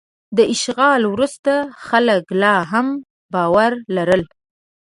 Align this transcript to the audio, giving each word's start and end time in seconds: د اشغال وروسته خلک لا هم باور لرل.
د 0.37 0.39
اشغال 0.53 1.01
وروسته 1.13 1.53
خلک 1.87 2.23
لا 2.41 2.55
هم 2.71 2.87
باور 3.33 3.71
لرل. 3.95 4.23